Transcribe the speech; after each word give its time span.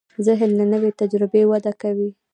ذهن 0.25 0.49
له 0.59 0.65
نوې 0.71 0.91
تجربې 0.99 1.41
وده 1.51 1.71
کوي. 1.81 2.09